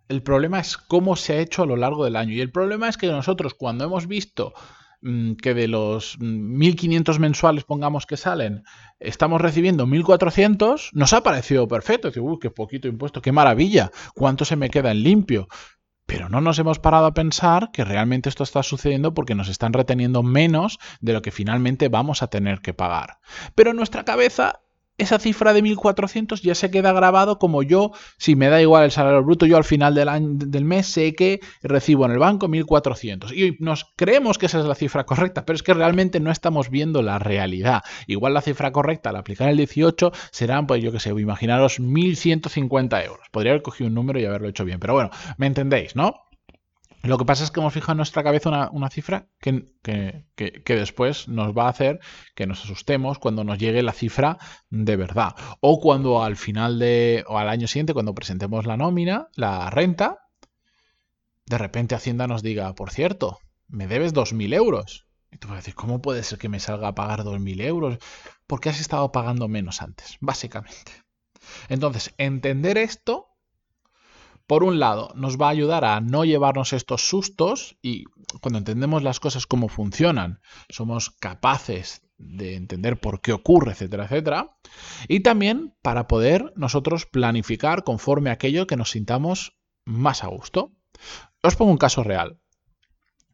El 0.09 0.23
problema 0.23 0.61
es 0.61 0.77
cómo 0.77 1.17
se 1.17 1.35
ha 1.35 1.39
hecho 1.39 1.63
a 1.63 1.67
lo 1.67 1.77
largo 1.77 2.05
del 2.05 2.17
año. 2.17 2.33
Y 2.33 2.41
el 2.41 2.53
problema 2.53 2.89
es 2.89 2.97
que 2.97 3.07
nosotros, 3.07 3.55
cuando 3.55 3.85
hemos 3.85 4.07
visto 4.07 4.55
que 5.03 5.55
de 5.55 5.69
los 5.69 6.19
1.500 6.19 7.19
mensuales, 7.19 7.65
pongamos 7.65 8.07
que 8.07 8.17
salen, 8.17 8.65
estamos 8.99 9.41
recibiendo 9.41 9.87
1.400, 9.87 10.91
nos 10.93 11.13
ha 11.13 11.23
parecido 11.23 11.69
perfecto. 11.69 12.11
Uy, 12.21 12.39
qué 12.41 12.51
poquito 12.51 12.89
impuesto, 12.89 13.23
qué 13.23 13.33
maravilla, 13.33 13.91
cuánto 14.15 14.45
se 14.45 14.57
me 14.57 14.71
queda 14.71 14.91
en 14.91 15.03
limpio. 15.03 15.49
Pero 16.07 16.29
no 16.29 16.41
nos 16.41 16.59
hemos 16.61 16.79
parado 16.79 17.07
a 17.07 17.15
pensar 17.15 17.71
que 17.73 17.85
realmente 17.85 18.29
esto 18.29 18.45
está 18.45 18.63
sucediendo 18.63 19.13
porque 19.13 19.35
nos 19.35 19.49
están 19.49 19.73
reteniendo 19.73 20.23
menos 20.23 20.79
de 21.01 21.13
lo 21.13 21.21
que 21.21 21.33
finalmente 21.33 21.89
vamos 21.89 22.23
a 22.23 22.29
tener 22.29 22.61
que 22.61 22.75
pagar. 22.75 23.19
Pero 23.57 23.71
en 23.71 23.77
nuestra 23.77 24.05
cabeza 24.05 24.61
esa 24.99 25.19
cifra 25.19 25.53
de 25.53 25.63
1.400 25.63 26.41
ya 26.41 26.55
se 26.55 26.71
queda 26.71 26.93
grabado 26.93 27.39
como 27.39 27.63
yo, 27.63 27.93
si 28.17 28.37
me 28.37 28.49
da 28.49 28.61
igual 28.61 28.85
el 28.85 28.91
salario 28.91 29.23
bruto, 29.23 29.47
yo 29.47 29.57
al 29.57 29.65
final 29.65 29.95
del, 29.95 30.09
del 30.39 30.65
mes 30.65 30.87
sé 30.87 31.15
que 31.15 31.41
recibo 31.63 32.07
en 32.07 32.13
el 32.13 32.19
banco 32.19 32.49
1.400. 32.49 33.33
Y 33.37 33.57
nos 33.63 33.93
creemos 33.97 34.39
que 34.39 34.47
esa 34.47 34.61
es 34.61 34.65
la 34.65 34.75
cifra 34.75 35.05
correcta, 35.05 35.45
pero 35.45 35.57
es 35.57 35.63
que 35.63 35.75
realmente 35.75 36.21
no 36.21 36.31
estamos 36.31 36.71
viendo 36.71 37.03
la 37.03 37.19
realidad. 37.19 37.83
Igual 38.07 38.35
la 38.35 38.43
cifra 38.43 38.73
correcta 38.73 39.11
al 39.11 39.17
aplicar 39.17 39.49
el 39.49 39.57
18 39.57 40.13
serán, 40.31 40.67
pues 40.67 40.83
yo 40.83 40.93
que 40.93 41.01
sé, 41.01 41.11
imaginaros 41.11 41.81
1.150 41.81 43.05
euros. 43.05 43.27
Podría 43.31 43.53
haber 43.53 43.63
cogido 43.63 43.89
un 43.89 43.95
número 43.95 44.19
y 44.21 44.25
haberlo 44.25 44.49
hecho 44.49 44.65
bien, 44.65 44.81
pero 44.81 44.95
bueno, 44.95 45.11
me 45.39 45.47
entendéis, 45.47 45.97
¿no? 45.97 46.26
Lo 47.07 47.19
que 47.19 47.25
pasa 47.25 47.45
es 47.45 47.51
que 47.51 47.61
hemos 47.61 47.73
fijado 47.73 47.93
en 47.93 47.99
nuestra 47.99 48.23
cabeza 48.25 48.71
una, 48.73 48.91
cifra 48.91 49.29
que, 49.39 49.69
que, 49.83 50.75
después 50.75 51.29
nos 51.29 51.57
va 51.57 51.67
a 51.67 51.71
hacer 51.71 52.01
que 52.35 52.47
nos 52.47 52.65
asustemos 52.65 53.19
cuando 53.19 53.45
nos 53.45 53.59
llegue 53.59 53.83
la 53.83 53.93
cifra 53.93 54.39
de 54.71 54.97
verdad. 54.97 55.35
O 55.61 55.81
cuando 55.81 56.23
al 56.23 56.37
final 56.37 56.79
de, 56.79 57.25
o 57.29 57.39
al 57.39 57.49
año 57.49 57.69
siguiente, 57.69 57.95
cuando 57.95 58.15
presentemos 58.15 58.67
la 58.67 58.77
nómina, 58.77 59.29
la 59.35 59.71
renta, 59.71 60.29
de 61.47 61.59
repente 61.59 61.95
Hacienda 61.95 62.27
nos 62.27 62.43
diga, 62.43 62.75
por 62.75 62.91
cierto, 62.91 63.39
me 63.69 63.87
debes 63.87 64.15
2.000 64.15 64.55
euros. 64.55 65.07
Y 65.31 65.39
tú 65.39 65.49
vas 65.49 65.55
a 65.55 65.59
decir, 65.59 65.75
¿cómo 65.75 66.01
puede 66.01 66.23
ser 66.23 66.39
que 66.39 66.49
me 66.49 66.61
salga 66.61 66.89
a 66.89 66.95
pagar 66.95 67.25
2.000 67.25 67.63
euros? 67.63 67.99
Porque 68.47 68.69
has 68.69 68.81
estado 68.81 69.13
pagando 69.13 69.49
menos 69.49 69.83
antes, 69.83 70.17
básicamente. 70.21 70.93
Entonces, 71.69 72.15
entender 72.19 72.79
esto 72.79 73.36
por 74.47 74.63
un 74.65 74.79
lado, 74.79 75.13
nos 75.15 75.41
va 75.41 75.47
a 75.47 75.51
ayudar 75.51 75.85
a 75.85 76.01
no 76.01 76.25
llevarnos 76.25 76.73
estos 76.73 77.09
sustos 77.09 77.77
y 77.83 78.05
cuando 78.41 78.59
entendemos 78.59 79.03
las 79.03 79.21
cosas 79.21 79.47
cómo 79.47 79.69
funcionan, 79.69 80.41
somos 80.69 81.11
capaces 81.11 82.03
de 82.19 82.55
entender 82.55 82.99
por 82.99 83.21
qué 83.21 83.33
ocurre, 83.33 83.73
etcétera, 83.73 84.05
etcétera. 84.05 84.57
Y 85.09 85.21
también 85.21 85.75
para 85.83 86.07
poder 86.07 86.53
nosotros 86.57 87.07
planificar 87.07 87.85
conforme 87.85 88.31
a 88.31 88.35
aquello 88.35 88.67
que 88.67 88.77
nos 88.77 88.91
sintamos 88.91 89.59
más 89.85 90.25
a 90.25 90.29
gusto. 90.29 90.73
Os 91.43 91.57
pongo 91.57 91.73
un 91.73 91.79
caso 91.79 92.03
real. 92.03 92.41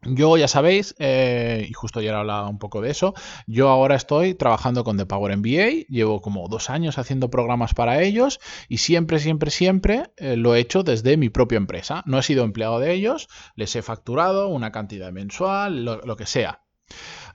Yo 0.05 0.35
ya 0.37 0.47
sabéis, 0.47 0.95
eh, 0.99 1.65
y 1.69 1.73
justo 1.73 1.99
ayer 1.99 2.13
hablaba 2.13 2.49
un 2.49 2.59
poco 2.59 2.81
de 2.81 2.91
eso, 2.91 3.13
yo 3.47 3.69
ahora 3.69 3.95
estoy 3.95 4.33
trabajando 4.33 4.83
con 4.83 4.97
The 4.97 5.05
Power 5.05 5.35
MBA, 5.37 5.85
llevo 5.87 6.21
como 6.21 6.47
dos 6.49 6.69
años 6.69 6.97
haciendo 6.97 7.29
programas 7.29 7.73
para 7.73 8.01
ellos 8.01 8.39
y 8.67 8.79
siempre, 8.79 9.19
siempre, 9.19 9.49
siempre 9.49 10.11
eh, 10.17 10.35
lo 10.35 10.55
he 10.55 10.59
hecho 10.59 10.83
desde 10.83 11.15
mi 11.15 11.29
propia 11.29 11.57
empresa. 11.57 12.03
No 12.05 12.19
he 12.19 12.23
sido 12.23 12.43
empleado 12.43 12.79
de 12.79 12.93
ellos, 12.93 13.29
les 13.55 13.75
he 13.75 13.81
facturado 13.81 14.49
una 14.49 14.71
cantidad 14.71 15.11
mensual, 15.11 15.85
lo, 15.85 16.15
que 16.17 16.25
sea. 16.25 16.63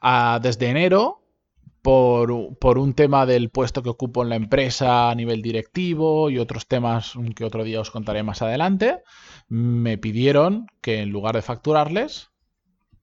Ah, 0.00 0.38
desde 0.42 0.68
enero, 0.68 1.24
por, 1.80 2.58
por, 2.58 2.78
un 2.78 2.92
tema 2.92 3.24
del 3.24 3.50
puesto 3.50 3.82
que 3.82 3.88
ocupo 3.88 4.22
en 4.22 4.28
la 4.28 4.36
empresa 4.36 5.10
a 5.10 5.14
nivel 5.14 5.40
directivo 5.42 6.28
y 6.28 6.38
otros 6.38 6.66
temas 6.66 7.14
que 7.34 7.44
otro 7.44 7.64
día 7.64 7.80
os 7.80 7.90
contaré 7.90 8.22
más 8.22 8.42
adelante, 8.42 9.02
me 9.48 9.96
pidieron 9.96 10.66
que 10.82 11.00
en 11.00 11.10
lugar 11.10 11.34
de 11.34 11.42
facturarles, 11.42 12.30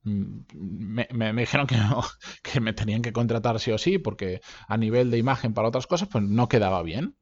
me, 0.05 1.33
dijeron 1.33 1.67
que, 1.67 1.75
que 2.43 2.59
me 2.61 2.73
tenían 2.73 3.01
que 3.01 3.13
contratar 3.13 3.59
sí 3.59 3.71
o 3.71 3.77
sí, 3.77 3.97
porque 3.97 4.41
a 4.67 4.77
nivel 4.77 5.11
de 5.11 5.17
imagen 5.17 5.53
para 5.53 5.67
otras 5.67 5.87
cosas, 5.87 6.07
pues 6.07 6.23
no 6.23 6.47
quedaba 6.47 6.81
bien. 6.83 7.15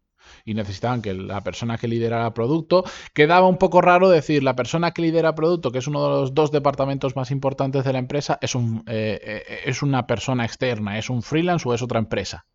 Y 0.46 0.54
necesitaban 0.54 1.02
que 1.02 1.14
la 1.14 1.42
persona 1.42 1.78
que 1.78 1.88
liderara 1.88 2.34
producto, 2.34 2.86
quedaba 3.14 3.48
un 3.48 3.58
poco 3.58 3.82
raro 3.82 4.10
decir, 4.10 4.42
la 4.42 4.56
persona 4.56 4.92
que 4.92 5.02
lidera 5.02 5.36
producto, 5.36 5.72
que 5.72 5.80
es 5.80 5.88
uno 5.88 6.04
de 6.04 6.10
los 6.10 6.34
dos 6.34 6.52
departamentos 6.52 7.16
más 7.16 7.30
importantes 7.30 7.84
de 7.84 7.94
la 7.94 8.00
empresa, 8.00 8.40
es, 8.42 8.56
un, 8.56 8.84
eh, 8.88 9.20
eh, 9.22 9.60
es 9.66 9.82
una 9.82 10.08
persona 10.08 10.46
externa, 10.46 10.98
es 10.98 11.10
un 11.10 11.24
freelance 11.24 11.68
o 11.68 11.74
es 11.74 11.82
otra 11.82 12.00
empresa. 12.00 12.46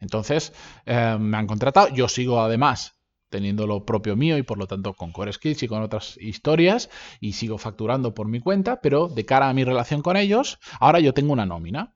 Entonces, 0.00 0.52
eh, 0.84 1.16
me 1.18 1.38
han 1.38 1.46
contratado, 1.46 1.88
yo 1.88 2.08
sigo 2.08 2.40
además 2.40 2.97
teniendo 3.28 3.66
lo 3.66 3.84
propio 3.84 4.16
mío 4.16 4.38
y 4.38 4.42
por 4.42 4.58
lo 4.58 4.66
tanto 4.66 4.94
con 4.94 5.12
Core 5.12 5.32
Skills 5.32 5.62
y 5.62 5.68
con 5.68 5.82
otras 5.82 6.16
historias 6.18 6.90
y 7.20 7.32
sigo 7.32 7.58
facturando 7.58 8.14
por 8.14 8.28
mi 8.28 8.40
cuenta, 8.40 8.80
pero 8.80 9.08
de 9.08 9.24
cara 9.24 9.48
a 9.48 9.54
mi 9.54 9.64
relación 9.64 10.02
con 10.02 10.16
ellos, 10.16 10.58
ahora 10.80 11.00
yo 11.00 11.14
tengo 11.14 11.32
una 11.32 11.46
nómina. 11.46 11.94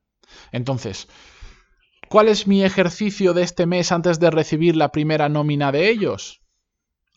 Entonces, 0.51 1.07
¿cuál 2.09 2.27
es 2.27 2.47
mi 2.47 2.63
ejercicio 2.63 3.33
de 3.33 3.43
este 3.43 3.65
mes 3.65 3.91
antes 3.91 4.19
de 4.19 4.31
recibir 4.31 4.75
la 4.75 4.91
primera 4.91 5.29
nómina 5.29 5.71
de 5.71 5.89
ellos? 5.89 6.41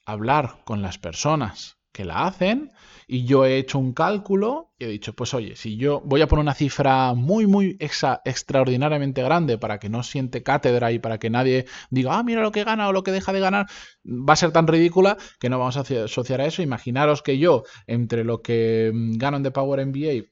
Hablar 0.04 0.62
con 0.64 0.82
las 0.82 0.98
personas 0.98 1.75
que 1.96 2.04
la 2.04 2.26
hacen 2.26 2.72
y 3.08 3.24
yo 3.24 3.46
he 3.46 3.56
hecho 3.56 3.78
un 3.78 3.94
cálculo 3.94 4.74
y 4.78 4.84
he 4.84 4.88
dicho, 4.88 5.14
pues 5.14 5.32
oye, 5.32 5.56
si 5.56 5.78
yo 5.78 6.02
voy 6.04 6.20
a 6.20 6.28
poner 6.28 6.42
una 6.42 6.52
cifra 6.52 7.14
muy, 7.14 7.46
muy 7.46 7.78
extraordinariamente 7.80 9.22
grande 9.22 9.56
para 9.56 9.78
que 9.78 9.88
no 9.88 10.02
siente 10.02 10.42
cátedra 10.42 10.92
y 10.92 10.98
para 10.98 11.16
que 11.16 11.30
nadie 11.30 11.64
diga, 11.88 12.18
ah, 12.18 12.22
mira 12.22 12.42
lo 12.42 12.52
que 12.52 12.64
gana 12.64 12.86
o 12.88 12.92
lo 12.92 13.02
que 13.02 13.12
deja 13.12 13.32
de 13.32 13.40
ganar, 13.40 13.66
va 14.04 14.34
a 14.34 14.36
ser 14.36 14.52
tan 14.52 14.66
ridícula 14.66 15.16
que 15.40 15.48
no 15.48 15.58
vamos 15.58 15.78
a 15.78 16.04
asociar 16.04 16.42
a 16.42 16.46
eso. 16.46 16.60
Imaginaros 16.60 17.22
que 17.22 17.38
yo, 17.38 17.62
entre 17.86 18.24
lo 18.24 18.42
que 18.42 18.90
mm, 18.92 19.16
gano 19.16 19.38
en 19.38 19.42
The 19.44 19.52
Power 19.52 19.86
MBA 19.86 20.26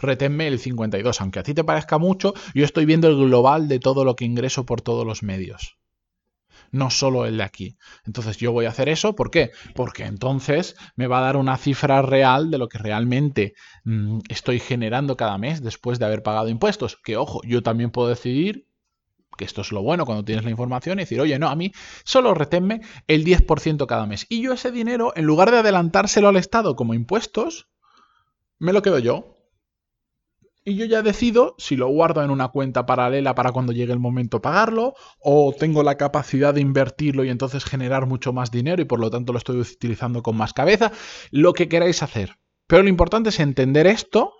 retenme 0.00 0.48
el 0.48 0.58
52. 0.58 1.20
Aunque 1.20 1.38
a 1.38 1.42
ti 1.42 1.54
te 1.54 1.64
parezca 1.64 1.98
mucho, 1.98 2.34
yo 2.54 2.64
estoy 2.64 2.84
viendo 2.84 3.08
el 3.08 3.16
global 3.16 3.68
de 3.68 3.78
todo 3.78 4.04
lo 4.04 4.16
que 4.16 4.24
ingreso 4.24 4.64
por 4.66 4.80
todos 4.80 5.06
los 5.06 5.22
medios. 5.22 5.78
No 6.70 6.90
solo 6.90 7.24
el 7.24 7.38
de 7.38 7.44
aquí. 7.44 7.76
Entonces 8.04 8.36
yo 8.36 8.52
voy 8.52 8.66
a 8.66 8.70
hacer 8.70 8.88
eso. 8.88 9.14
¿Por 9.14 9.30
qué? 9.30 9.52
Porque 9.74 10.04
entonces 10.04 10.76
me 10.96 11.06
va 11.06 11.18
a 11.18 11.22
dar 11.22 11.36
una 11.36 11.56
cifra 11.56 12.02
real 12.02 12.50
de 12.50 12.58
lo 12.58 12.68
que 12.68 12.78
realmente 12.78 13.54
mm, 13.84 14.20
estoy 14.28 14.60
generando 14.60 15.16
cada 15.16 15.38
mes 15.38 15.62
después 15.62 15.98
de 15.98 16.04
haber 16.04 16.22
pagado 16.22 16.48
impuestos. 16.48 16.96
Que 16.96 17.16
ojo, 17.16 17.40
yo 17.44 17.62
también 17.62 17.90
puedo 17.90 18.08
decidir 18.08 18.66
que 19.38 19.44
esto 19.44 19.62
es 19.62 19.72
lo 19.72 19.82
bueno 19.82 20.04
cuando 20.04 20.24
tienes 20.24 20.44
la 20.44 20.50
información 20.50 20.98
y 20.98 21.02
decir, 21.02 21.20
oye, 21.20 21.38
no, 21.38 21.48
a 21.48 21.56
mí 21.56 21.72
solo 22.04 22.34
retenme 22.34 22.82
el 23.06 23.24
10% 23.24 23.86
cada 23.86 24.04
mes. 24.04 24.26
Y 24.28 24.42
yo 24.42 24.52
ese 24.52 24.70
dinero, 24.72 25.12
en 25.16 25.24
lugar 25.24 25.50
de 25.50 25.58
adelantárselo 25.58 26.28
al 26.28 26.36
Estado 26.36 26.76
como 26.76 26.92
impuestos, 26.92 27.68
me 28.58 28.72
lo 28.72 28.82
quedo 28.82 28.98
yo 28.98 29.37
y 30.68 30.76
yo 30.76 30.84
ya 30.84 31.00
decido 31.02 31.54
si 31.56 31.76
lo 31.76 31.88
guardo 31.88 32.22
en 32.22 32.30
una 32.30 32.48
cuenta 32.48 32.84
paralela 32.84 33.34
para 33.34 33.52
cuando 33.52 33.72
llegue 33.72 33.92
el 33.92 33.98
momento 33.98 34.42
pagarlo 34.42 34.94
o 35.18 35.54
tengo 35.58 35.82
la 35.82 35.96
capacidad 35.96 36.52
de 36.52 36.60
invertirlo 36.60 37.24
y 37.24 37.30
entonces 37.30 37.64
generar 37.64 38.06
mucho 38.06 38.34
más 38.34 38.50
dinero 38.50 38.82
y 38.82 38.84
por 38.84 39.00
lo 39.00 39.10
tanto 39.10 39.32
lo 39.32 39.38
estoy 39.38 39.58
utilizando 39.58 40.22
con 40.22 40.36
más 40.36 40.52
cabeza, 40.52 40.92
lo 41.30 41.54
que 41.54 41.68
queráis 41.68 42.02
hacer. 42.02 42.36
Pero 42.66 42.82
lo 42.82 42.90
importante 42.90 43.30
es 43.30 43.40
entender 43.40 43.86
esto 43.86 44.34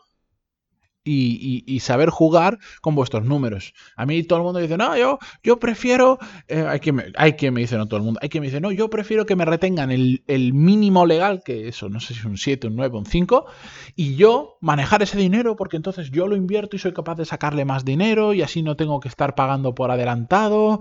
y, 1.09 1.81
saber 1.81 2.11
jugar 2.11 2.59
con 2.81 2.95
vuestros 2.95 3.25
números. 3.25 3.73
A 3.97 4.05
mí 4.05 4.23
todo 4.25 4.41
el 4.41 4.45
mundo 4.45 4.59
dice, 4.59 4.77
no, 4.77 4.97
yo, 4.97 5.19
yo 5.43 5.59
prefiero, 5.59 6.19
eh, 6.49 6.65
hay, 6.69 6.81
quien 6.81 6.97
me, 6.97 7.05
hay 7.17 7.37
me 7.51 7.61
dice, 7.61 7.77
no 7.77 7.87
todo 7.87 7.99
el 7.99 8.05
mundo, 8.05 8.21
hay 8.23 8.29
quien 8.29 8.43
me 8.43 8.49
dice, 8.49 8.61
no, 8.61 8.73
yo 8.73 8.91
prefiero 8.91 9.25
que 9.25 9.37
me 9.37 9.45
retengan 9.45 9.91
el, 9.91 10.23
el, 10.27 10.53
mínimo 10.53 11.07
legal, 11.07 11.43
que 11.45 11.69
eso, 11.69 11.89
no 11.89 12.01
sé 12.01 12.15
si 12.15 12.21
es 12.21 12.27
un 12.27 12.37
7, 12.37 12.67
un 12.67 12.77
9, 12.77 12.99
un 12.99 13.07
5, 13.07 13.47
y 13.97 14.17
yo 14.17 14.59
manejar 14.61 15.03
ese 15.03 15.17
dinero 15.17 15.57
porque 15.57 15.77
entonces 15.77 16.11
yo 16.11 16.27
lo 16.27 16.37
invierto 16.37 16.77
y 16.77 16.79
soy 16.79 16.93
capaz 16.93 17.15
de 17.15 17.25
sacarle 17.25 17.65
más 17.65 17.85
dinero 17.85 18.35
y 18.35 18.43
así 18.43 18.63
no 18.63 18.77
tengo 18.77 19.01
que 19.01 19.09
estar 19.09 19.35
pagando 19.35 19.75
por 19.75 19.91
adelantado, 19.91 20.81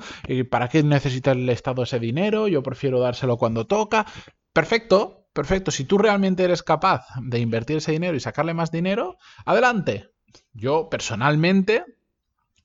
¿para 0.50 0.68
qué 0.68 0.84
necesita 0.84 1.32
el 1.32 1.48
Estado 1.50 1.84
ese 1.84 2.00
dinero? 2.00 2.48
Yo 2.48 2.64
prefiero 2.64 3.00
dárselo 3.00 3.38
cuando 3.38 3.66
toca. 3.66 4.06
Perfecto, 4.52 5.28
Perfecto, 5.38 5.70
si 5.70 5.86
tú 5.86 6.00
realmente 6.00 6.44
eres 6.44 6.64
capaz 6.64 7.06
de 7.22 7.38
invertir 7.38 7.78
ese 7.78 7.92
dinero 7.92 8.18
y 8.18 8.20
sacarle 8.20 8.56
más 8.56 8.72
dinero, 8.72 9.20
adelante. 9.46 10.10
Yo 10.54 10.90
personalmente 10.90 11.84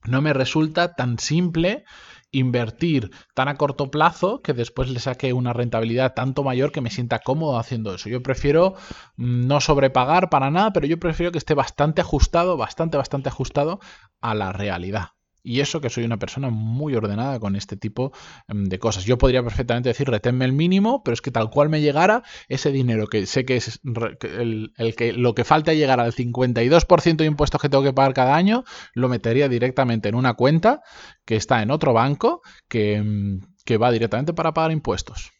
no 0.05 0.21
me 0.21 0.33
resulta 0.33 0.95
tan 0.95 1.19
simple 1.19 1.85
invertir 2.31 3.11
tan 3.35 3.47
a 3.47 3.55
corto 3.55 3.91
plazo 3.91 4.41
que 4.41 4.53
después 4.53 4.89
le 4.89 4.99
saque 4.99 5.33
una 5.33 5.53
rentabilidad 5.53 6.13
tanto 6.15 6.43
mayor 6.43 6.71
que 6.71 6.81
me 6.81 6.89
sienta 6.89 7.19
cómodo 7.19 7.57
haciendo 7.59 7.93
eso. 7.93 8.09
Yo 8.09 8.23
prefiero 8.23 8.73
mm, 9.17 9.47
no 9.47 9.61
sobrepagar 9.61 10.29
para 10.29 10.49
nada, 10.49 10.73
pero 10.73 10.87
yo 10.87 10.99
prefiero 10.99 11.31
que 11.31 11.37
esté 11.37 11.53
bastante 11.53 12.01
ajustado, 12.01 12.57
bastante, 12.57 12.97
bastante 12.97 13.29
ajustado 13.29 13.79
a 14.19 14.33
la 14.33 14.51
realidad. 14.51 15.09
Y 15.43 15.59
eso 15.59 15.81
que 15.81 15.89
soy 15.89 16.05
una 16.05 16.17
persona 16.17 16.49
muy 16.49 16.95
ordenada 16.95 17.37
con 17.39 17.57
este 17.57 17.75
tipo 17.75 18.13
em, 18.47 18.63
de 18.63 18.79
cosas. 18.79 19.03
Yo 19.03 19.17
podría 19.17 19.43
perfectamente 19.43 19.89
decir, 19.89 20.09
reténme 20.09 20.45
el 20.45 20.53
mínimo, 20.53 21.03
pero 21.03 21.13
es 21.13 21.21
que 21.21 21.31
tal 21.31 21.49
cual 21.49 21.67
me 21.67 21.81
llegara 21.81 22.23
ese 22.47 22.71
dinero 22.71 23.07
que 23.07 23.25
sé 23.25 23.45
que 23.45 23.57
es 23.57 23.81
el, 24.21 24.71
que 24.97 25.11
lo 25.11 25.35
que 25.35 25.43
falta 25.43 25.73
llegar 25.73 25.99
al 25.99 26.13
52% 26.13 27.17
de 27.17 27.25
impuestos 27.25 27.61
que 27.61 27.69
tengo 27.69 27.83
que 27.83 27.93
pagar 27.93 28.13
cada 28.13 28.35
año, 28.35 28.63
lo 28.93 29.09
metería 29.09 29.49
directamente 29.49 30.07
en 30.07 30.15
una 30.15 30.35
cuenta 30.35 30.81
que 31.25 31.35
está 31.35 31.61
en 31.61 31.71
otro 31.71 31.91
banco 31.93 32.41
que, 32.69 32.95
em, 32.95 33.41
que 33.65 33.77
va 33.77 33.91
directamente 33.91 34.33
para 34.33 34.53
pagar 34.53 34.71
impuestos. 34.71 35.31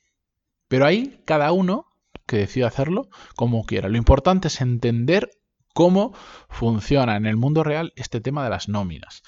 Pero 0.67 0.85
ahí 0.85 1.21
cada 1.25 1.51
uno 1.53 1.85
que 2.27 2.37
decida 2.37 2.67
hacerlo 2.67 3.07
como 3.35 3.63
quiera. 3.65 3.89
Lo 3.89 3.97
importante 3.97 4.49
es 4.49 4.59
entender 4.59 5.29
cómo 5.73 6.13
funciona 6.49 7.15
en 7.17 7.25
el 7.25 7.37
mundo 7.37 7.63
real 7.63 7.93
este 7.95 8.21
tema 8.21 8.43
de 8.43 8.49
las 8.49 8.69
nóminas. 8.69 9.23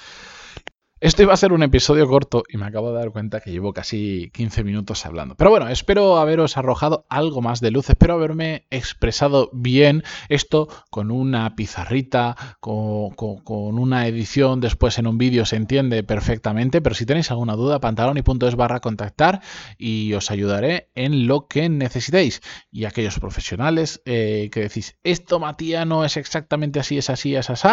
Esto 1.06 1.22
iba 1.22 1.36
a 1.36 1.38
ser 1.38 1.54
un 1.54 1.62
episodio 1.62 2.08
corto 2.08 2.42
y 2.50 2.58
me 2.58 2.66
acabo 2.66 2.92
de 2.92 2.98
dar 2.98 3.12
cuenta 3.12 3.40
que 3.40 3.52
llevo 3.52 3.74
casi 3.74 4.32
15 4.34 4.64
minutos 4.64 5.06
hablando. 5.06 5.36
Pero 5.36 5.52
bueno, 5.52 5.68
espero 5.70 6.18
haberos 6.18 6.58
arrojado 6.58 7.06
algo 7.10 7.44
más 7.44 7.60
de 7.62 7.70
luz, 7.70 7.92
espero 8.06 8.20
haberme 8.20 8.68
expresado 8.70 9.50
bien 9.52 10.04
esto 10.30 10.68
con 10.92 11.10
una 11.10 11.56
pizarrita, 11.56 12.36
con, 12.60 13.16
una 13.48 14.06
edición 14.06 14.62
después 14.62 15.00
en 15.00 15.08
un 15.08 15.18
vídeo 15.18 15.44
se 15.44 15.56
entiende 15.56 16.04
perfectamente, 16.04 16.82
pero 16.82 16.94
si 16.94 17.08
tenéis 17.08 17.32
alguna 17.32 17.56
duda, 17.56 17.80
pantaloni.es 17.80 18.56
barra 18.56 18.80
contactar 18.80 19.42
y 19.80 20.14
os 20.14 20.30
ayudaré 20.30 20.92
en 20.94 21.26
lo 21.26 21.48
que 21.48 21.68
necesitéis. 21.68 22.42
Y 22.70 22.86
aquellos 22.86 23.18
profesionales 23.20 24.04
eh, 24.06 24.52
que 24.52 24.60
decís, 24.60 25.00
esto 25.04 25.40
Matías 25.40 25.88
no 25.88 26.06
es 26.06 26.16
exactamente 26.16 26.80
así, 26.80 27.00
es 27.00 27.10
así, 27.10 27.36
es 27.36 27.50
así, 27.50 27.68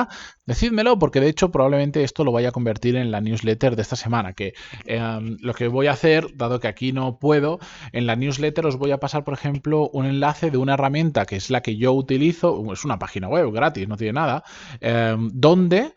decídmelo 0.46 0.98
porque 0.98 1.20
de 1.20 1.28
hecho 1.28 1.50
probablemente 1.50 2.04
esto 2.04 2.24
lo 2.24 2.32
vaya 2.32 2.48
a 2.48 2.52
convertir 2.52 2.96
en 2.96 3.10
la 3.10 3.20
newsletter 3.20 3.76
de 3.76 3.82
esta 3.82 3.96
semana, 3.96 4.32
que 4.32 4.54
em, 4.86 5.36
lo 5.42 5.52
que 5.52 5.68
voy 5.68 5.88
a 5.88 5.92
hacer, 5.92 6.28
dado 6.36 6.58
que 6.58 6.68
aquí 6.68 6.92
no 6.92 7.18
puedo, 7.18 7.58
en 7.92 8.06
la 8.06 8.16
newsletter 8.16 8.64
os 8.64 8.78
voy 8.78 8.92
a 8.92 8.98
pasar, 8.98 9.24
por 9.24 9.34
ejemplo, 9.34 9.90
un 9.92 10.06
enlace 10.06 10.21
de 10.22 10.56
una 10.56 10.74
herramienta 10.74 11.26
que 11.26 11.36
es 11.36 11.50
la 11.50 11.62
que 11.62 11.76
yo 11.76 11.92
utilizo, 11.92 12.72
es 12.72 12.84
una 12.84 12.98
página 12.98 13.28
web 13.28 13.50
gratis, 13.50 13.88
no 13.88 13.96
tiene 13.96 14.12
nada, 14.12 14.44
em, 14.80 15.30
donde 15.34 15.94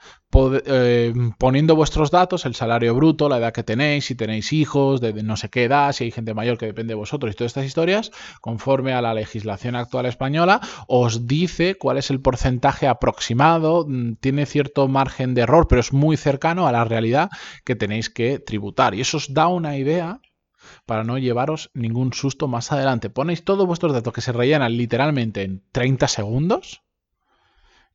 eh, 0.66 1.14
poniendo 1.38 1.76
vuestros 1.78 2.12
datos, 2.12 2.46
el 2.46 2.56
salario 2.56 2.94
bruto, 2.94 3.30
la 3.30 3.38
edad 3.38 3.54
que 3.54 3.64
tenéis, 3.64 4.06
si 4.06 4.16
tenéis 4.16 4.52
hijos, 4.52 5.00
de 5.00 5.14
no 5.24 5.38
sé 5.38 5.50
qué 5.50 5.64
edad, 5.64 5.94
si 5.94 6.06
hay 6.06 6.12
gente 6.12 6.34
mayor 6.34 6.58
que 6.58 6.66
depende 6.66 6.92
de 6.92 6.96
vosotros 6.96 7.32
y 7.32 7.38
todas 7.38 7.52
estas 7.52 7.66
historias, 7.66 8.12
conforme 8.42 8.94
a 8.94 9.02
la 9.02 9.14
legislación 9.14 9.76
actual 9.76 10.08
española, 10.08 10.60
os 10.88 11.26
dice 11.28 11.76
cuál 11.76 11.98
es 11.98 12.10
el 12.10 12.20
porcentaje 12.20 12.88
aproximado, 12.88 13.86
mm, 13.88 14.16
tiene 14.16 14.46
cierto 14.46 14.88
margen 14.88 15.36
de 15.36 15.42
error, 15.42 15.68
pero 15.70 15.80
es 15.80 15.94
muy 15.94 16.18
cercano 16.18 16.68
a 16.68 16.72
la 16.72 16.84
realidad 16.84 17.30
que 17.64 17.76
tenéis 17.76 18.10
que 18.10 18.40
tributar. 18.40 18.96
Y 18.96 19.02
eso 19.02 19.18
os 19.18 19.34
da 19.34 19.48
una 19.48 19.78
idea 19.78 20.20
para 20.86 21.04
no 21.04 21.18
llevaros 21.18 21.72
ningún 21.74 22.14
susto 22.14 22.48
más 22.48 22.72
adelante. 22.72 23.10
Ponéis 23.10 23.44
todos 23.44 23.68
vuestros 23.68 23.94
datos 23.94 24.14
que 24.14 24.22
se 24.22 24.32
rellenan 24.32 24.78
literalmente 24.78 25.44
en 25.44 25.64
30 25.72 26.08
segundos 26.08 26.85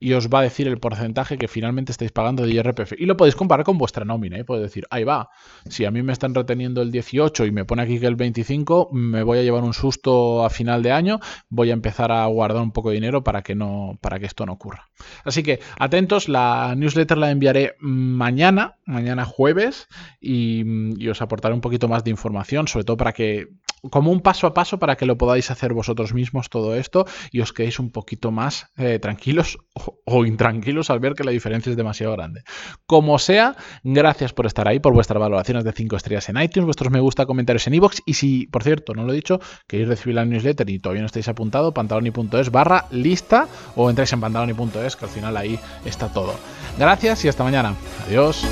y 0.01 0.15
os 0.15 0.29
va 0.29 0.41
a 0.41 0.43
decir 0.43 0.67
el 0.67 0.79
porcentaje 0.79 1.37
que 1.37 1.47
finalmente 1.47 1.93
estáis 1.93 2.11
pagando 2.11 2.45
de 2.45 2.53
IRPF. 2.53 2.95
Y 2.99 3.05
lo 3.05 3.19
podéis 3.19 3.37
comparar 3.37 3.65
con 3.65 3.77
vuestra 3.77 4.07
nómina. 4.07 4.39
¿eh? 4.39 4.45
Podéis 4.45 4.69
decir, 4.69 4.87
ahí 4.91 5.05
va, 5.05 5.29
si 5.69 5.85
a 5.85 5.91
mí 5.91 6.03
me 6.03 6.15
están 6.15 6.35
reteniendo 6.35 6.81
el 6.81 6.91
18 6.91 7.45
y 7.45 7.53
me 7.53 7.67
pone 7.67 7.83
aquí 7.83 8.01
que 8.01 8.07
el 8.07 8.17
25, 8.17 8.89
me 8.93 9.23
voy 9.23 9.39
a 9.39 9.43
llevar 9.43 9.63
un 9.63 9.75
susto 9.75 10.43
a 10.45 10.49
final 10.49 10.83
de 10.83 10.93
año, 10.93 11.21
voy 11.51 11.71
a 11.71 11.75
empezar 11.75 12.11
a 12.13 12.25
guardar 12.27 12.63
un 12.63 12.73
poco 12.73 12.89
de 12.89 12.95
dinero 12.95 13.23
para 13.23 13.43
que, 13.43 13.55
no, 13.55 13.99
para 14.01 14.19
que 14.19 14.27
esto 14.27 14.47
no 14.47 14.55
ocurra. 14.55 14.89
Así 15.25 15.43
que 15.43 15.61
atentos, 15.79 16.29
la 16.29 16.75
newsletter 16.77 17.19
la 17.19 17.31
enviaré 17.31 17.77
mañana, 17.81 18.77
mañana 18.87 19.27
jueves, 19.27 19.87
y, 20.21 21.09
os 21.11 21.21
aportaré 21.21 21.55
un 21.55 21.61
poquito 21.61 21.89
más 21.89 22.05
de 22.05 22.11
información, 22.11 22.69
sobre 22.69 22.85
todo 22.85 22.97
para 22.97 23.13
que 23.13 23.49
como 23.91 24.13
un 24.13 24.21
paso 24.21 24.47
a 24.47 24.55
paso 24.55 24.79
para 24.79 24.97
que 24.97 25.07
lo 25.07 25.17
podáis 25.17 25.51
hacer 25.51 25.73
vosotros 25.73 26.13
mismos 26.13 26.51
todo 26.51 26.77
esto 26.77 27.07
y 27.33 27.41
os 27.41 27.55
quedéis 27.55 27.79
un 27.79 27.91
poquito 27.91 28.31
más 28.31 28.71
eh, 28.77 28.99
tranquilos 28.99 29.59
o, 30.05 30.25
intranquilos 30.25 30.91
al 30.91 31.01
ver 31.01 31.15
que 31.15 31.25
la 31.25 31.31
diferencia 31.31 31.71
es 31.71 31.77
demasiado 31.77 32.13
grande. 32.13 32.43
Como 32.87 33.19
sea, 33.19 33.57
gracias 33.83 34.33
por 34.33 34.47
estar 34.47 34.69
ahí, 34.69 34.79
por 34.81 34.93
vuestras 34.93 35.21
valoraciones 35.21 35.65
de 35.65 35.73
5 35.73 35.97
estrellas 35.97 36.29
en 36.29 36.41
iTunes, 36.41 36.67
vuestros 36.67 36.91
me 36.91 37.01
gusta, 37.01 37.27
comentarios 37.27 37.67
en 37.67 37.75
iVoox 37.75 38.01
y 38.07 38.15
si, 38.15 38.47
por 38.47 38.63
cierto, 38.63 38.95
no 38.95 39.05
lo 39.05 39.13
he 39.13 39.17
dicho, 39.17 39.41
queréis 39.67 39.89
recibir 39.89 40.17
la 40.17 40.25
newsletter 40.25 40.69
y 40.71 40.79
todavía 40.79 41.03
no 41.03 41.07
estáis 41.07 41.29
apuntado, 41.29 41.73
pantaloni.es 41.73 42.51
barra 42.51 42.87
lista 42.91 43.49
o 43.77 43.89
entráis 43.91 44.13
en 44.13 44.21
pantaloni.es 44.21 44.97
que 44.97 45.05
al 45.05 45.11
final 45.11 45.37
ahí 45.37 45.59
está 45.85 46.09
todo. 46.09 46.35
Gracias 46.79 47.25
y 47.25 47.29
hasta 47.29 47.45
mañana. 47.45 47.75
Adiós. 48.07 48.45